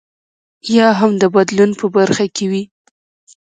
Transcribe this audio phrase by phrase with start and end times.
[0.77, 2.63] یا هم د بدلون په برخه کې وي.